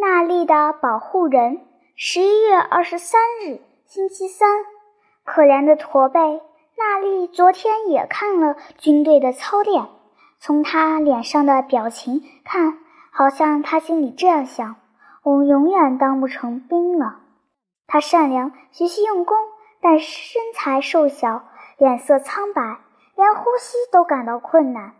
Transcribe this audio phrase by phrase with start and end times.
[0.00, 1.60] 娜丽的保护人。
[1.96, 4.48] 十一月二十三日，星期三。
[5.24, 6.20] 可怜的驼背，
[6.76, 9.88] 娜丽昨天也看了军队的操练。
[10.38, 12.78] 从她脸上的表情看，
[13.10, 14.76] 好像她心里这样想：
[15.24, 17.16] 我永远当不成兵了。
[17.88, 19.36] 她善良，学习用功，
[19.80, 21.42] 但身材瘦小，
[21.76, 22.78] 脸色苍白，
[23.16, 24.92] 连呼吸都感到困难。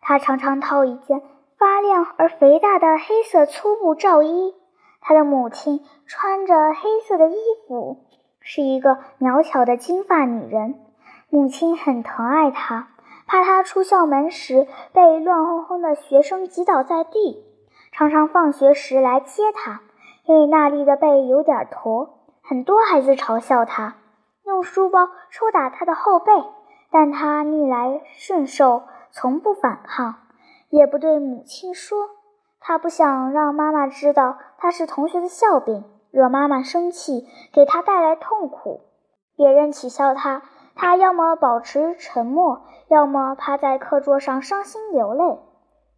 [0.00, 1.22] 她常常套一件。
[1.64, 4.54] 发亮而肥大的黑色粗布罩衣，
[5.00, 8.04] 他的母亲穿着黑色的衣服，
[8.42, 10.74] 是一个苗条的金发女人。
[11.30, 12.88] 母亲很疼爱他，
[13.26, 17.42] 怕他出校门时被乱哄哄的学生挤倒在地，
[17.92, 19.80] 常常放学时来接他。
[20.26, 23.94] 因为娜丽的背有点驼，很多孩子嘲笑他，
[24.44, 26.30] 用书包抽打他的后背，
[26.90, 30.16] 但他逆来顺受，从不反抗。
[30.74, 32.08] 也不对母亲说，
[32.58, 38.80] 他不想让妈妈知道他是同学的笑柄，惹妈妈生气，给他带来痛苦。
[39.36, 40.42] 别人取笑他，
[40.74, 45.38] 他要么保持沉默，要么趴在课桌上伤心流泪。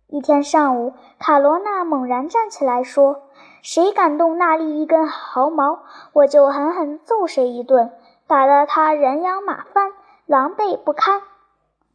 [0.08, 3.22] 一天上午，卡罗娜猛然站起来说
[3.64, 5.78] ：“谁敢动娜丽一根毫毛，
[6.12, 7.92] 我就狠狠揍谁一顿，
[8.26, 9.92] 打得他人仰马翻，
[10.26, 11.22] 狼狈不堪。”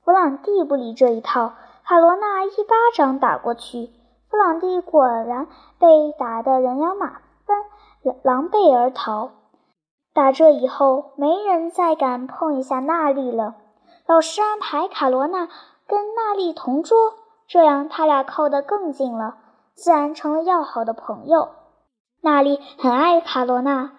[0.03, 1.53] 弗朗蒂不理这一套。
[1.91, 3.89] 卡罗娜一巴掌打过去，
[4.29, 5.47] 弗朗蒂果然
[5.77, 7.65] 被打得人仰马翻，
[8.23, 9.31] 狼狈而逃。
[10.13, 13.55] 打这以后，没人再敢碰一下娜丽了。
[14.07, 15.49] 老师安排卡罗娜
[15.85, 16.95] 跟娜丽同桌，
[17.45, 19.35] 这样他俩靠得更近了，
[19.75, 21.49] 自然成了要好的朋友。
[22.21, 23.91] 娜丽很爱卡罗娜，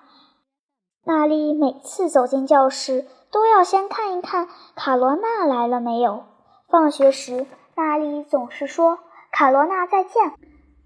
[1.04, 6.24] 娜丽每次走进教室，都要先看一看卡罗娜来了没有。
[6.70, 7.46] 放学时。
[7.74, 8.98] 娜丽总是说
[9.32, 10.32] ：“卡罗娜再见。”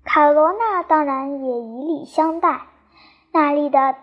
[0.05, 2.61] 卡罗娜当然也以礼相待。
[3.33, 3.97] 娜丽的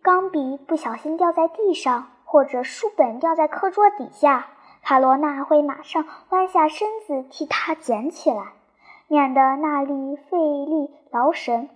[0.00, 4.46] 钢笔不小心掉在地上，或者书本掉在课桌底下，
[4.82, 8.52] 卡罗娜会马上弯下身子替她捡起来，
[9.08, 11.68] 免得娜丽费力劳神，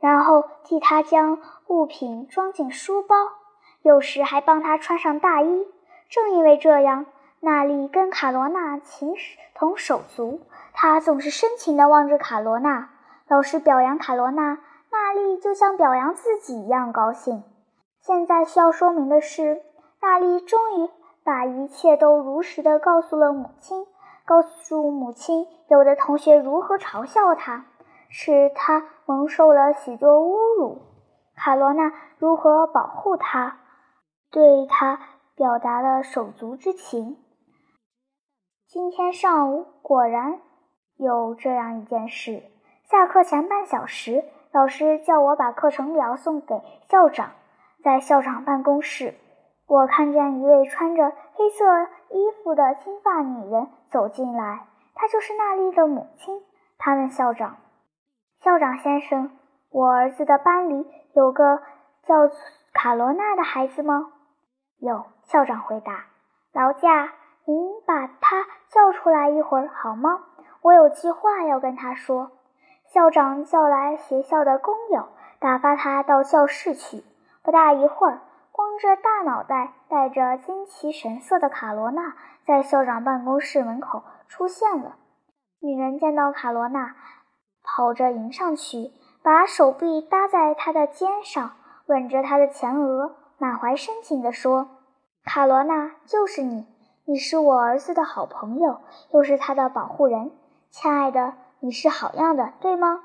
[0.00, 1.38] 然后替她将
[1.68, 3.14] 物品装进书包，
[3.82, 5.66] 有时还帮她穿上大衣。
[6.08, 7.06] 正因为这样。
[7.42, 9.14] 娜丽跟卡罗娜情
[9.54, 10.40] 同手足，
[10.74, 12.90] 她总是深情地望着卡罗娜。
[13.28, 14.58] 老师表扬卡罗娜，
[14.90, 17.42] 娜丽就像表扬自己一样高兴。
[18.02, 19.62] 现在需要说明的是，
[20.02, 20.90] 娜丽终于
[21.24, 23.86] 把一切都如实的告诉了母亲，
[24.26, 27.64] 告诉母亲有的同学如何嘲笑她，
[28.10, 30.82] 使她蒙受了许多侮辱；
[31.36, 33.60] 卡罗娜如何保护她，
[34.30, 35.00] 对她
[35.34, 37.16] 表达了手足之情。
[38.72, 40.38] 今天上午果然
[40.96, 42.40] 有这样一件事。
[42.84, 47.32] 下课前半小时，老师叫我把课程表送给校长。
[47.82, 49.16] 在校长办公室，
[49.66, 51.64] 我看见一位穿着黑色
[52.10, 56.40] 衣服的金发女人走进来，她就是娜丽的母亲。
[56.78, 57.56] 她问校长
[58.40, 59.36] ：“校长先生，
[59.70, 61.60] 我儿子的班里有个
[62.04, 62.14] 叫
[62.72, 64.12] 卡罗娜的孩子吗
[64.78, 66.04] ？”“有。”校长回答。
[66.54, 67.14] “劳驾。”
[67.46, 70.20] 您把他叫出来一会儿好吗？
[70.62, 72.32] 我有句话要跟他说。
[72.84, 75.08] 校长叫来学校的工友，
[75.38, 77.04] 打发他到教室去。
[77.42, 78.20] 不大一会儿，
[78.52, 82.14] 光着大脑袋、带着惊奇神色的卡罗娜
[82.44, 84.96] 在校长办公室门口出现了。
[85.60, 86.94] 女人见到卡罗娜，
[87.62, 91.52] 跑着迎上去，把手臂搭在她的肩上，
[91.86, 94.68] 吻着她的前额，满怀深情地说
[95.24, 96.66] ：“卡罗娜，就是你。”
[97.06, 98.80] 你是我儿子的好朋友，
[99.10, 100.30] 又是他的保护人，
[100.70, 103.00] 亲爱的，你是好样的，对吗？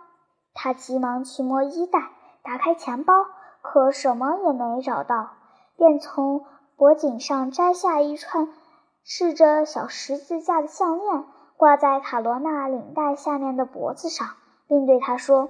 [0.54, 2.12] 他急忙去摸衣袋，
[2.44, 3.14] 打开钱包，
[3.62, 5.32] 可什么也没找到，
[5.78, 6.46] 便从
[6.76, 8.50] 脖颈上摘下一串
[9.04, 11.26] 饰着小十字架的项链，
[11.58, 14.28] 挂在卡罗娜领带下面的脖子上，
[14.68, 15.50] 并对她说：“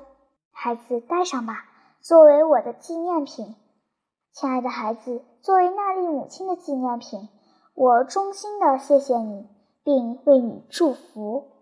[0.54, 1.66] 孩子，戴上吧，
[2.00, 3.56] 作为我的纪念品。
[4.31, 7.28] 亲爱的孩子，作为娜丽母亲的纪念品。”
[7.75, 9.48] 我衷心的谢谢你，
[9.83, 11.55] 并为你祝福。